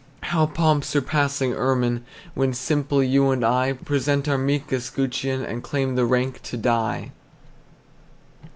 [0.23, 2.03] How pomp surpassing ermine,
[2.33, 7.11] When simple you and I Present our meek escutcheon, And claim the rank to die!